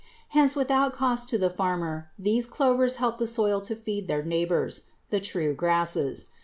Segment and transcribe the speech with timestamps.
[0.29, 4.87] Hence without cost to the farmer these clovers help the soil to feed their neighbors,
[5.11, 6.25] the true grasses.